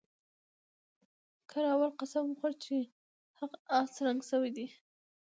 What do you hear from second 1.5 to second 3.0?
کراول قسم وخوړ چې